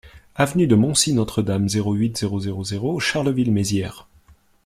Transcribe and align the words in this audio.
Avenue 0.35 0.65
de 0.65 0.73
Montcy-Notre-Dame, 0.73 1.69
zéro 1.69 1.93
huit, 1.93 2.17
zéro 2.17 2.39
zéro 2.39 2.63
zéro 2.63 2.99
Charleville-Mézières 2.99 4.07